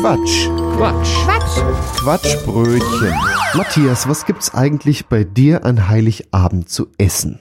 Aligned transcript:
Quatsch. 0.00 0.48
Quatsch. 0.76 1.24
Quatsch. 1.24 1.96
Quatschbrötchen. 2.00 3.14
Matthias, 3.54 4.06
was 4.06 4.26
gibt's 4.26 4.52
eigentlich 4.54 5.06
bei 5.06 5.24
dir 5.24 5.64
an 5.64 5.88
Heiligabend 5.88 6.68
zu 6.68 6.88
essen? 6.98 7.40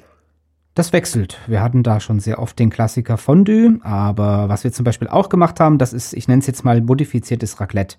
Das 0.74 0.94
wechselt. 0.94 1.38
Wir 1.48 1.62
hatten 1.62 1.84
da 1.84 2.00
schon 2.00 2.22
sehr 2.22 2.40
oft 2.40 2.58
den 2.58 2.70
Klassiker 2.70 3.18
Fondue, 3.18 3.80
aber 3.84 4.48
was 4.48 4.64
wir 4.64 4.72
zum 4.72 4.86
Beispiel 4.86 5.10
auch 5.10 5.28
gemacht 5.28 5.60
haben, 5.60 5.78
das 5.78 5.92
ist, 5.92 6.14
ich 6.14 6.30
nenne 6.30 6.40
es 6.40 6.48
jetzt 6.48 6.64
mal 6.64 6.82
modifiziertes 6.82 7.60
Raclette. 7.60 7.98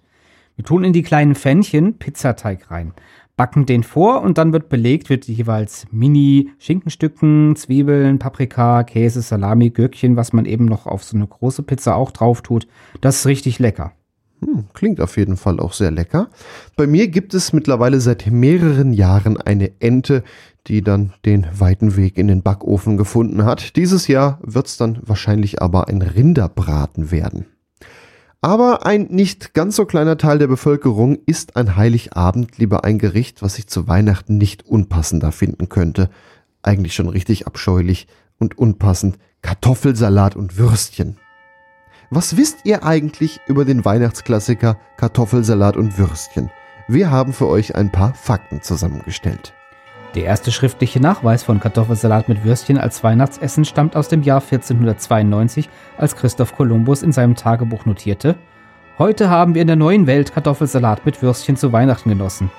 Wir 0.56 0.64
tun 0.64 0.84
in 0.84 0.94
die 0.94 1.02
kleinen 1.02 1.34
Pfännchen 1.34 1.98
Pizzateig 1.98 2.70
rein, 2.70 2.94
backen 3.36 3.66
den 3.66 3.82
vor 3.82 4.22
und 4.22 4.38
dann 4.38 4.54
wird 4.54 4.70
belegt 4.70 5.10
mit 5.10 5.26
jeweils 5.26 5.86
Mini-Schinkenstücken, 5.90 7.56
Zwiebeln, 7.56 8.18
Paprika, 8.18 8.84
Käse, 8.84 9.20
Salami, 9.20 9.68
Gürkchen, 9.68 10.16
was 10.16 10.32
man 10.32 10.46
eben 10.46 10.64
noch 10.64 10.86
auf 10.86 11.04
so 11.04 11.14
eine 11.14 11.26
große 11.26 11.62
Pizza 11.62 11.94
auch 11.94 12.10
drauf 12.10 12.40
tut. 12.40 12.66
Das 13.02 13.16
ist 13.16 13.26
richtig 13.26 13.58
lecker. 13.58 13.92
Hm, 14.44 14.66
klingt 14.74 15.00
auf 15.00 15.16
jeden 15.16 15.36
Fall 15.36 15.60
auch 15.60 15.72
sehr 15.72 15.90
lecker. 15.90 16.28
Bei 16.76 16.86
mir 16.86 17.08
gibt 17.08 17.34
es 17.34 17.52
mittlerweile 17.52 18.00
seit 18.00 18.26
mehreren 18.26 18.92
Jahren 18.92 19.36
eine 19.40 19.80
Ente, 19.80 20.22
die 20.66 20.82
dann 20.82 21.12
den 21.24 21.46
weiten 21.52 21.96
Weg 21.96 22.18
in 22.18 22.28
den 22.28 22.42
Backofen 22.42 22.96
gefunden 22.96 23.44
hat. 23.44 23.76
Dieses 23.76 24.08
Jahr 24.08 24.38
wird 24.42 24.66
es 24.66 24.76
dann 24.76 24.98
wahrscheinlich 25.02 25.62
aber 25.62 25.88
ein 25.88 26.02
Rinderbraten 26.02 27.10
werden. 27.10 27.46
Aber 28.42 28.84
ein 28.86 29.08
nicht 29.10 29.54
ganz 29.54 29.76
so 29.76 29.86
kleiner 29.86 30.18
Teil 30.18 30.38
der 30.38 30.46
Bevölkerung 30.46 31.18
isst 31.26 31.56
an 31.56 31.76
Heiligabend 31.76 32.58
lieber 32.58 32.84
ein 32.84 32.98
Gericht, 32.98 33.42
was 33.42 33.54
sich 33.54 33.66
zu 33.66 33.88
Weihnachten 33.88 34.36
nicht 34.36 34.66
unpassender 34.66 35.32
finden 35.32 35.68
könnte. 35.68 36.10
Eigentlich 36.62 36.94
schon 36.94 37.08
richtig 37.08 37.46
abscheulich 37.46 38.06
und 38.38 38.58
unpassend. 38.58 39.18
Kartoffelsalat 39.42 40.36
und 40.36 40.58
Würstchen. 40.58 41.16
Was 42.10 42.36
wisst 42.36 42.60
ihr 42.62 42.84
eigentlich 42.84 43.40
über 43.48 43.64
den 43.64 43.84
Weihnachtsklassiker 43.84 44.76
Kartoffelsalat 44.96 45.76
und 45.76 45.98
Würstchen? 45.98 46.50
Wir 46.86 47.10
haben 47.10 47.32
für 47.32 47.48
euch 47.48 47.74
ein 47.74 47.90
paar 47.90 48.14
Fakten 48.14 48.62
zusammengestellt. 48.62 49.54
Der 50.14 50.24
erste 50.24 50.52
schriftliche 50.52 51.00
Nachweis 51.00 51.42
von 51.42 51.58
Kartoffelsalat 51.58 52.28
mit 52.28 52.44
Würstchen 52.44 52.78
als 52.78 53.02
Weihnachtsessen 53.02 53.64
stammt 53.64 53.96
aus 53.96 54.06
dem 54.06 54.22
Jahr 54.22 54.40
1492, 54.40 55.68
als 55.98 56.14
Christoph 56.14 56.54
Kolumbus 56.54 57.02
in 57.02 57.10
seinem 57.10 57.34
Tagebuch 57.34 57.86
notierte: 57.86 58.36
Heute 58.98 59.28
haben 59.28 59.56
wir 59.56 59.62
in 59.62 59.66
der 59.66 59.74
neuen 59.74 60.06
Welt 60.06 60.32
Kartoffelsalat 60.32 61.04
mit 61.04 61.20
Würstchen 61.22 61.56
zu 61.56 61.72
Weihnachten 61.72 62.10
genossen. 62.10 62.52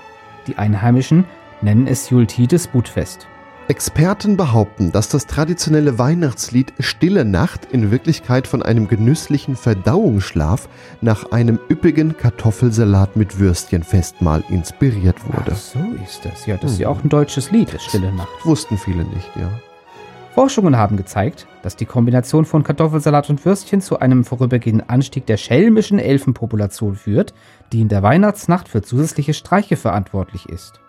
Die 0.47 0.57
Einheimischen 0.57 1.23
nennen 1.61 1.87
es 1.87 2.09
Jultides 2.09 2.67
Butfest. 2.67 3.27
Experten 3.69 4.37
behaupten, 4.37 4.93
dass 4.93 5.09
das 5.09 5.27
traditionelle 5.27 5.99
Weihnachtslied 5.99 6.71
Stille 6.79 7.25
Nacht 7.25 7.65
in 7.73 7.91
Wirklichkeit 7.91 8.47
von 8.47 8.63
einem 8.63 8.87
genüsslichen 8.87 9.57
Verdauungsschlaf 9.57 10.69
nach 11.01 11.33
einem 11.33 11.59
üppigen 11.69 12.15
Kartoffelsalat 12.15 13.17
mit 13.17 13.39
Würstchenfestmahl 13.39 14.41
inspiriert 14.47 15.21
wurde. 15.25 15.51
Ach, 15.51 15.57
so 15.57 15.79
ist 16.01 16.23
das. 16.23 16.45
Ja, 16.45 16.55
das 16.55 16.71
ist 16.73 16.79
ja 16.79 16.87
auch 16.87 17.03
ein 17.03 17.09
deutsches 17.09 17.51
Lied, 17.51 17.73
das 17.73 17.83
Stille 17.83 18.13
Nacht. 18.13 18.29
Wussten 18.45 18.77
viele 18.77 19.03
nicht, 19.03 19.29
ja. 19.35 19.49
Forschungen 20.33 20.77
haben 20.77 20.95
gezeigt, 20.95 21.45
dass 21.61 21.75
die 21.75 21.85
Kombination 21.85 22.45
von 22.45 22.63
Kartoffelsalat 22.63 23.29
und 23.29 23.43
Würstchen 23.43 23.81
zu 23.81 23.99
einem 23.99 24.23
vorübergehenden 24.23 24.87
Anstieg 24.87 25.25
der 25.25 25.35
schelmischen 25.35 25.99
Elfenpopulation 25.99 26.95
führt, 26.95 27.33
die 27.73 27.81
in 27.81 27.89
der 27.89 28.01
Weihnachtsnacht 28.01 28.69
für 28.69 28.81
zusätzliche 28.81 29.33
Streiche 29.33 29.75
verantwortlich 29.75 30.47
ist. 30.47 30.79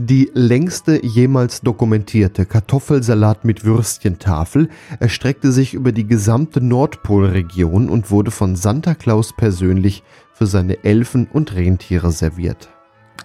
Die 0.00 0.30
längste 0.32 1.04
jemals 1.04 1.60
dokumentierte 1.60 2.46
Kartoffelsalat 2.46 3.44
mit 3.44 3.64
Würstchentafel 3.64 4.68
erstreckte 5.00 5.50
sich 5.50 5.74
über 5.74 5.90
die 5.90 6.06
gesamte 6.06 6.60
Nordpolregion 6.60 7.88
und 7.88 8.12
wurde 8.12 8.30
von 8.30 8.54
Santa 8.54 8.94
Claus 8.94 9.32
persönlich 9.32 10.04
für 10.32 10.46
seine 10.46 10.84
Elfen 10.84 11.26
und 11.26 11.52
Rentiere 11.56 12.12
serviert. 12.12 12.68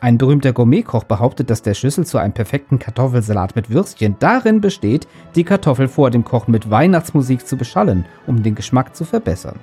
Ein 0.02 0.18
berühmter 0.18 0.52
Gourmetkoch 0.52 1.04
behauptet, 1.04 1.52
dass 1.52 1.62
der 1.62 1.76
Schlüssel 1.76 2.08
zu 2.08 2.18
einem 2.18 2.34
perfekten 2.34 2.80
Kartoffelsalat 2.80 3.56
mit 3.56 3.70
Würstchen 3.70 4.16
darin 4.18 4.60
besteht, 4.60 5.08
die 5.36 5.44
Kartoffel 5.44 5.88
vor 5.88 6.10
dem 6.10 6.26
Kochen 6.26 6.50
mit 6.50 6.72
Weihnachtsmusik 6.72 7.46
zu 7.46 7.56
beschallen, 7.56 8.06
um 8.26 8.42
den 8.42 8.56
Geschmack 8.56 8.96
zu 8.96 9.06
verbessern. 9.06 9.60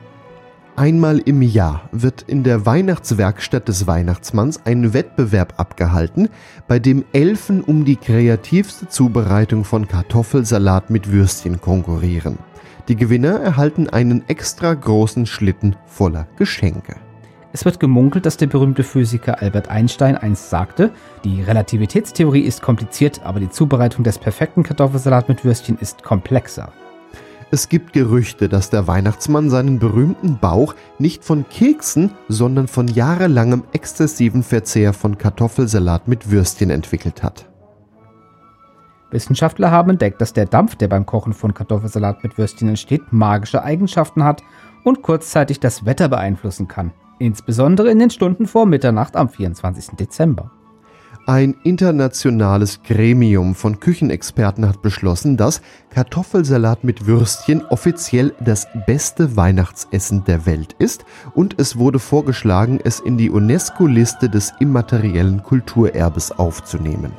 Einmal 0.81 1.19
im 1.19 1.43
Jahr 1.43 1.91
wird 1.93 2.23
in 2.23 2.43
der 2.43 2.65
Weihnachtswerkstatt 2.65 3.69
des 3.69 3.87
Weihnachtsmanns 3.87 4.65
ein 4.65 4.95
Wettbewerb 4.95 5.53
abgehalten, 5.59 6.31
bei 6.69 6.79
dem 6.79 7.05
Elfen 7.13 7.61
um 7.61 7.85
die 7.85 7.97
kreativste 7.97 8.89
Zubereitung 8.89 9.65
von 9.65 9.87
Kartoffelsalat 9.87 10.89
mit 10.89 11.13
Würstchen 11.13 11.61
konkurrieren. 11.61 12.39
Die 12.89 12.97
Gewinner 12.97 13.41
erhalten 13.41 13.91
einen 13.91 14.27
extra 14.27 14.73
großen 14.73 15.27
Schlitten 15.27 15.77
voller 15.85 16.27
Geschenke. 16.37 16.97
Es 17.53 17.67
wird 17.67 17.79
gemunkelt, 17.79 18.25
dass 18.25 18.39
der 18.39 18.47
berühmte 18.47 18.83
Physiker 18.83 19.43
Albert 19.43 19.69
Einstein 19.69 20.17
einst 20.17 20.49
sagte, 20.49 20.93
die 21.25 21.43
Relativitätstheorie 21.43 22.41
ist 22.41 22.63
kompliziert, 22.63 23.21
aber 23.23 23.39
die 23.39 23.51
Zubereitung 23.51 24.03
des 24.03 24.17
perfekten 24.17 24.63
Kartoffelsalat 24.63 25.29
mit 25.29 25.45
Würstchen 25.45 25.77
ist 25.77 26.03
komplexer. 26.03 26.73
Es 27.53 27.69
gibt 27.69 27.93
Gerüchte, 27.93 28.49
dass 28.49 28.71
der 28.71 28.87
Weihnachtsmann 28.87 29.51
seinen 29.51 29.81
berühmten 29.81 30.39
Bauch 30.39 30.77
nicht 31.01 31.25
von 31.25 31.45
Keksen, 31.49 32.13
sondern 32.29 32.69
von 32.69 32.87
jahrelangem 32.87 33.65
exzessiven 33.73 34.45
Verzehr 34.45 34.93
von 34.93 35.19
Kartoffelsalat 35.19 36.07
mit 36.07 36.31
Würstchen 36.31 36.71
entwickelt 36.71 37.25
hat. 37.25 37.49
Wissenschaftler 39.11 39.73
haben 39.73 39.91
entdeckt, 39.91 40.21
dass 40.21 40.33
der 40.33 40.47
Dampf, 40.47 40.77
der 40.77 40.87
beim 40.87 41.07
Kochen 41.07 41.33
von 41.33 41.53
Kartoffelsalat 41.53 42.23
mit 42.23 42.39
Würstchen 42.39 42.69
entsteht, 42.69 43.13
magische 43.13 43.65
Eigenschaften 43.65 44.23
hat 44.23 44.45
und 44.85 45.03
kurzzeitig 45.03 45.59
das 45.59 45.85
Wetter 45.85 46.09
beeinflussen 46.09 46.69
kann, 46.69 46.93
insbesondere 47.19 47.91
in 47.91 47.99
den 47.99 48.11
Stunden 48.11 48.47
vor 48.47 48.65
Mitternacht 48.65 49.17
am 49.17 49.29
24. 49.29 49.97
Dezember. 49.97 50.53
Ein 51.31 51.55
internationales 51.63 52.83
Gremium 52.83 53.55
von 53.55 53.79
Küchenexperten 53.79 54.69
hat 54.69 54.83
beschlossen, 54.83 55.37
dass 55.37 55.63
Kartoffelsalat 55.91 56.83
mit 56.83 57.07
Würstchen 57.07 57.65
offiziell 57.67 58.35
das 58.41 58.67
beste 58.85 59.37
Weihnachtsessen 59.37 60.25
der 60.25 60.45
Welt 60.45 60.75
ist 60.81 61.05
und 61.37 61.55
es 61.61 61.79
wurde 61.79 62.01
vorgeschlagen, 62.01 62.81
es 62.83 62.99
in 62.99 63.17
die 63.17 63.31
UNESCO-Liste 63.31 64.29
des 64.29 64.53
immateriellen 64.59 65.45
Kulturerbes 65.45 66.33
aufzunehmen. 66.33 67.13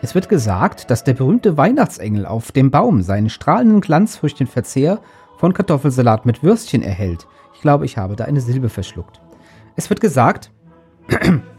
Es 0.00 0.14
wird 0.14 0.28
gesagt, 0.28 0.88
dass 0.92 1.02
der 1.02 1.14
berühmte 1.14 1.56
Weihnachtsengel 1.56 2.24
auf 2.24 2.52
dem 2.52 2.70
Baum 2.70 3.02
seinen 3.02 3.30
strahlenden 3.30 3.80
Glanz 3.80 4.20
durch 4.20 4.36
den 4.36 4.46
Verzehr 4.46 5.00
von 5.38 5.52
Kartoffelsalat 5.52 6.24
mit 6.24 6.44
Würstchen 6.44 6.82
erhält. 6.82 7.26
Ich 7.52 7.62
glaube, 7.62 7.84
ich 7.84 7.96
habe 7.96 8.14
da 8.14 8.26
eine 8.26 8.40
Silbe 8.40 8.68
verschluckt. 8.68 9.20
Es 9.74 9.90
wird 9.90 10.00
gesagt, 10.00 10.52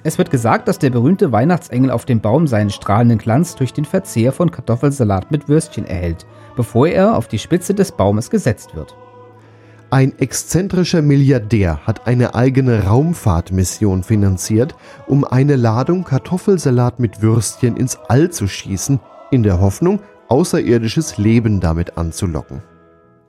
es 0.04 0.18
wird 0.18 0.32
gesagt, 0.32 0.68
dass 0.68 0.80
der 0.80 0.90
berühmte 0.90 1.32
Weihnachtsengel 1.32 1.92
auf 1.92 2.06
dem 2.06 2.20
Baum 2.20 2.48
seinen 2.48 2.70
strahlenden 2.70 3.18
Glanz 3.18 3.56
durch 3.56 3.74
den 3.74 3.86
Verzehr 3.86 4.32
von 4.32 4.52
Kartoffelsalat 4.52 5.32
mit 5.32 5.48
Würstchen 5.48 5.86
erhält, 5.86 6.26
bevor 6.56 6.88
er 6.88 7.16
auf 7.16 7.28
die 7.28 7.40
Spitze 7.40 7.74
des 7.74 7.92
Baumes 7.92 8.30
gesetzt 8.30 8.76
wird. 8.76 8.96
Ein 9.90 10.20
exzentrischer 10.20 11.02
Milliardär 11.02 11.88
hat 11.88 12.08
eine 12.08 12.36
eigene 12.36 12.84
Raumfahrtmission 12.84 14.04
finanziert, 14.04 14.76
um 15.08 15.24
eine 15.24 15.56
Ladung 15.56 16.04
Kartoffelsalat 16.04 17.00
mit 17.00 17.22
Würstchen 17.22 17.78
ins 17.78 17.98
All 18.10 18.30
zu 18.30 18.48
schießen, 18.48 19.00
in 19.32 19.44
der 19.44 19.62
Hoffnung, 19.62 20.02
außerirdisches 20.28 21.18
Leben 21.18 21.62
damit 21.62 21.98
anzulocken. 21.98 22.62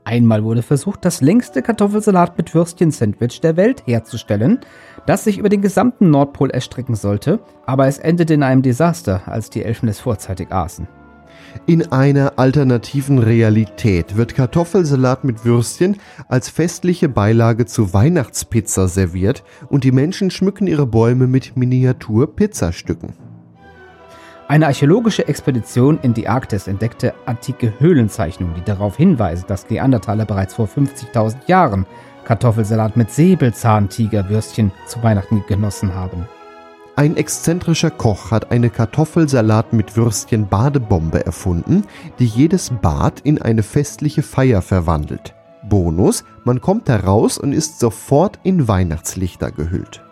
Einmal 0.09 0.43
wurde 0.43 0.63
versucht, 0.63 1.05
das 1.05 1.21
längste 1.21 1.61
Kartoffelsalat 1.61 2.39
mit 2.39 2.55
Würstchen-Sandwich 2.55 3.43
der 3.43 3.59
Welt 3.59 3.83
herzustellen, 3.85 4.61
das 5.05 5.25
sich 5.25 5.37
über 5.37 5.51
den 5.51 5.61
gesamten 5.61 6.09
Nordpol 6.09 6.49
erstrecken 6.49 6.95
sollte, 6.95 7.41
aber 7.67 7.89
es 7.89 7.99
endete 7.99 8.33
in 8.33 8.43
einem 8.43 8.63
Desaster, 8.63 9.21
als 9.27 9.51
die 9.51 9.63
Elfen 9.63 9.87
es 9.87 10.01
vorzeitig 10.01 10.51
aßen. 10.51 10.89
In 11.67 11.93
einer 11.93 12.39
alternativen 12.39 13.19
Realität 13.19 14.17
wird 14.17 14.35
Kartoffelsalat 14.35 15.25
mit 15.25 15.45
Würstchen 15.45 15.99
als 16.27 16.49
festliche 16.49 17.11
Beilage 17.11 17.67
zu 17.67 17.93
Weihnachtspizza 17.93 18.89
serviert 18.89 19.45
und 19.69 19.85
die 19.85 19.93
Menschen 19.93 20.31
schmücken 20.31 20.67
ihre 20.67 20.87
Bäume 20.87 21.27
mit 21.27 21.55
Miniatur-Pizzastücken. 21.55 23.28
Eine 24.49 24.67
archäologische 24.69 25.29
Expedition 25.29 25.99
in 26.01 26.15
die 26.15 26.27
Arktis 26.27 26.69
entdeckte 26.69 27.13
antike 27.27 27.75
Höhlenzeichnungen, 27.81 28.55
die 28.55 28.65
darauf 28.65 28.97
hinweisen, 28.97 29.45
dass 29.47 29.69
Neandertaler 29.69 30.25
bereits 30.25 30.55
vor 30.55 30.67
50.000 30.67 31.37
Jahren 31.49 31.85
Kartoffelsalat 32.25 32.97
mit 32.97 33.11
Säbelzahntigerwürstchen 33.11 34.73
zu 34.87 35.03
Weihnachten 35.03 35.45
genossen 35.47 35.95
haben. 35.95 36.27
Ein 36.97 37.19
exzentrischer 37.19 37.91
Koch 37.91 38.31
hat 38.31 38.51
eine 38.51 38.71
Kartoffelsalat 38.71 39.75
mit 39.75 39.99
Würstchen 39.99 40.49
Badebombe 40.49 41.27
erfunden, 41.27 41.85
die 42.19 42.25
jedes 42.27 42.71
Bad 42.71 43.21
in 43.21 43.43
eine 43.43 43.63
festliche 43.63 44.23
Feier 44.23 44.63
verwandelt. 44.63 45.35
Bonus, 45.69 46.25
man 46.45 46.63
kommt 46.63 46.89
heraus 46.89 47.37
und 47.37 47.53
ist 47.53 47.81
sofort 47.81 48.39
in 48.45 48.67
Weihnachtslichter 48.67 49.51
gehüllt. 49.51 50.03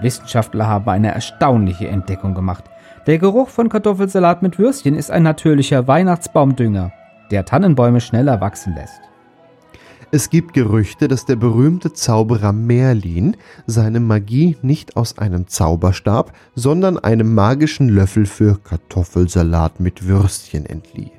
Wissenschaftler 0.00 0.66
haben 0.66 0.88
eine 0.88 1.12
erstaunliche 1.12 1.88
Entdeckung 1.88 2.34
gemacht. 2.34 2.64
Der 3.08 3.16
Geruch 3.16 3.48
von 3.48 3.70
Kartoffelsalat 3.70 4.42
mit 4.42 4.58
Würstchen 4.58 4.94
ist 4.94 5.10
ein 5.10 5.22
natürlicher 5.22 5.88
Weihnachtsbaumdünger, 5.88 6.92
der 7.30 7.46
Tannenbäume 7.46 8.02
schneller 8.02 8.42
wachsen 8.42 8.74
lässt. 8.74 9.00
Es 10.10 10.28
gibt 10.28 10.52
Gerüchte, 10.52 11.08
dass 11.08 11.24
der 11.24 11.36
berühmte 11.36 11.94
Zauberer 11.94 12.52
Merlin 12.52 13.34
seine 13.66 14.00
Magie 14.00 14.58
nicht 14.60 14.98
aus 14.98 15.16
einem 15.16 15.46
Zauberstab, 15.46 16.34
sondern 16.54 16.98
einem 16.98 17.34
magischen 17.34 17.88
Löffel 17.88 18.26
für 18.26 18.58
Kartoffelsalat 18.62 19.80
mit 19.80 20.06
Würstchen 20.06 20.66
entlieh. 20.66 21.12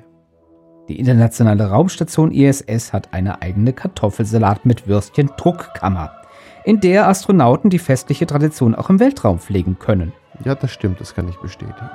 Die 0.88 1.00
internationale 1.00 1.70
Raumstation 1.70 2.30
ISS 2.30 2.92
hat 2.92 3.12
eine 3.12 3.42
eigene 3.42 3.72
Kartoffelsalat 3.72 4.64
mit 4.64 4.86
Würstchen 4.86 5.28
Druckkammer, 5.36 6.19
in 6.64 6.80
der 6.80 7.08
Astronauten 7.08 7.70
die 7.70 7.78
festliche 7.78 8.26
Tradition 8.26 8.74
auch 8.74 8.90
im 8.90 9.00
Weltraum 9.00 9.38
pflegen 9.38 9.78
können. 9.78 10.12
Ja, 10.44 10.54
das 10.54 10.70
stimmt, 10.70 11.00
das 11.00 11.14
kann 11.14 11.28
ich 11.28 11.36
bestätigen. 11.36 11.90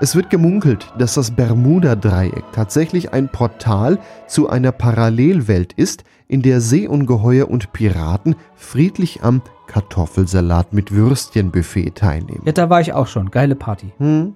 Es 0.00 0.16
wird 0.16 0.30
gemunkelt, 0.30 0.90
dass 0.98 1.14
das 1.14 1.30
Bermuda-Dreieck 1.30 2.44
tatsächlich 2.52 3.12
ein 3.12 3.28
Portal 3.28 3.98
zu 4.26 4.48
einer 4.48 4.72
Parallelwelt 4.72 5.74
ist, 5.74 6.04
in 6.28 6.40
der 6.40 6.62
Seeungeheuer 6.62 7.50
und 7.50 7.74
Piraten 7.74 8.36
friedlich 8.54 9.22
am 9.22 9.42
Kartoffelsalat 9.66 10.72
mit 10.72 10.92
Würstchenbuffet 10.92 11.94
teilnehmen. 11.94 12.42
Ja, 12.46 12.52
da 12.52 12.70
war 12.70 12.80
ich 12.80 12.94
auch 12.94 13.06
schon. 13.06 13.30
Geile 13.30 13.54
Party. 13.54 13.92
Hm? 13.98 14.34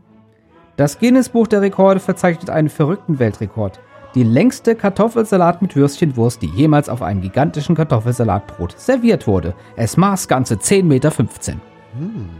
Das 0.76 0.98
Guinness-Buch 0.98 1.46
der 1.46 1.62
Rekorde 1.62 2.00
verzeichnet 2.00 2.50
einen 2.50 2.68
verrückten 2.68 3.18
Weltrekord. 3.18 3.80
Die 4.16 4.22
längste 4.22 4.74
Kartoffelsalat 4.74 5.60
mit 5.60 5.76
Würstchenwurst, 5.76 6.40
die 6.40 6.46
jemals 6.46 6.88
auf 6.88 7.02
einem 7.02 7.20
gigantischen 7.20 7.76
Kartoffelsalatbrot 7.76 8.74
serviert 8.80 9.26
wurde. 9.26 9.54
Es 9.76 9.98
maß 9.98 10.26
ganze 10.26 10.54
10,15 10.54 10.82
Meter. 10.84 11.10
Hm. 11.10 12.30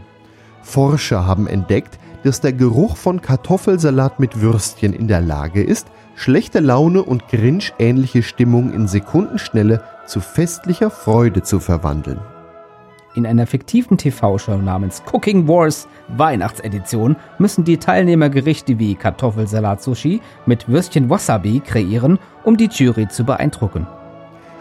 Forscher 0.63 1.27
haben 1.27 1.45
entdeckt, 1.45 1.99
dass 2.23 2.41
der 2.41 2.53
Geruch 2.53 2.97
von 2.97 3.21
Kartoffelsalat 3.21 4.19
mit 4.19 4.41
Würstchen 4.41 4.91
in 4.91 5.07
der 5.07 5.21
Lage 5.21 5.61
ist, 5.61 5.85
schlechte 6.15 6.61
Laune 6.61 7.03
und 7.03 7.27
Grinch-ähnliche 7.27 8.23
Stimmung 8.23 8.73
in 8.73 8.87
Sekundenschnelle 8.87 9.83
zu 10.07 10.19
festlicher 10.19 10.89
Freude 10.89 11.43
zu 11.43 11.59
verwandeln. 11.59 12.19
In 13.17 13.25
einer 13.25 13.47
fiktiven 13.47 13.97
TV-Show 13.97 14.57
namens 14.57 15.01
Cooking 15.11 15.47
Wars 15.47 15.87
Weihnachtsedition 16.07 17.15
müssen 17.39 17.63
die 17.63 17.77
Teilnehmer 17.77 18.29
Gerichte 18.29 18.77
wie 18.77 18.93
Kartoffelsalat-Sushi 18.93 20.21
mit 20.45 20.69
Würstchen 20.69 21.09
Wasabi 21.09 21.59
kreieren, 21.61 22.19
um 22.43 22.57
die 22.57 22.69
Jury 22.71 23.07
zu 23.07 23.23
beeindrucken. 23.23 23.87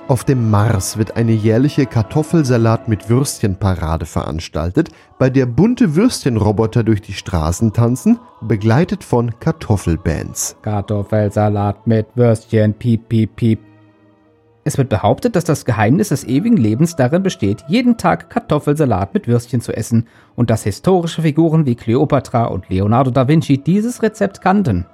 Auf 0.09 0.25
dem 0.25 0.51
Mars 0.51 0.97
wird 0.97 1.19
eine 1.19 1.33
jährliche 1.33 1.85
Kartoffelsalat 1.85 2.89
mit 2.89 3.11
Würstchenparade 3.11 4.07
veranstaltet, 4.07 4.89
bei 5.19 5.29
der 5.29 5.45
bunte 5.45 5.95
Würstchenroboter 5.95 6.83
durch 6.83 7.03
die 7.03 7.13
Straßen 7.13 7.75
tanzen, 7.75 8.19
begleitet 8.41 9.05
von 9.05 9.39
Kartoffelbands. 9.39 10.57
Kartoffelsalat 10.63 11.87
mit 11.87 12.07
Würstchen, 12.15 12.73
piep, 12.73 13.07
piep, 13.11 13.37
piep. 13.37 13.66
Es 14.67 14.79
wird 14.79 14.89
behauptet, 14.89 15.37
dass 15.37 15.45
das 15.45 15.65
Geheimnis 15.65 16.09
des 16.09 16.25
ewigen 16.25 16.57
Lebens 16.57 16.97
darin 16.97 17.23
besteht, 17.23 17.63
jeden 17.69 17.99
Tag 17.99 18.31
Kartoffelsalat 18.31 19.15
mit 19.15 19.29
Würstchen 19.29 19.61
zu 19.61 19.73
essen 19.73 20.09
und 20.35 20.51
dass 20.51 20.65
historische 20.65 21.23
Figuren 21.23 21.67
wie 21.67 21.77
Cleopatra 21.77 22.47
und 22.47 22.69
Leonardo 22.69 23.13
da 23.13 23.29
Vinci 23.29 23.59
dieses 23.59 24.03
Rezept 24.03 24.41
kannten. 24.41 24.85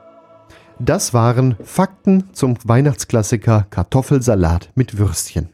Das 0.78 1.14
waren 1.14 1.56
Fakten 1.64 2.34
zum 2.34 2.58
Weihnachtsklassiker 2.64 3.66
Kartoffelsalat 3.70 4.68
mit 4.74 4.98
Würstchen. 4.98 5.48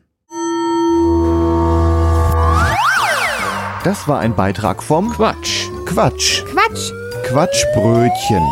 Das 3.84 4.08
war 4.08 4.18
ein 4.18 4.34
Beitrag 4.34 4.82
vom 4.82 5.10
Quatsch. 5.10 5.68
Quatsch. 5.86 6.42
Quatsch. 6.44 6.90
Quatschbrötchen. 7.22 8.42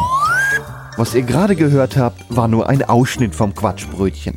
Was 0.96 1.14
ihr 1.14 1.22
gerade 1.22 1.56
gehört 1.56 1.96
habt, 1.96 2.24
war 2.28 2.46
nur 2.48 2.68
ein 2.68 2.82
Ausschnitt 2.82 3.34
vom 3.34 3.54
Quatschbrötchen. 3.54 4.36